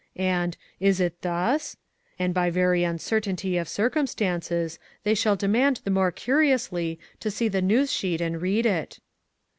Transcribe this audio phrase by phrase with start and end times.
[0.15, 1.77] And, 'Is it thus?'
[2.17, 7.61] and by very uncertainty of circumstances, they shall demand the more curiously to see the
[7.61, 8.99] news sheet and read it."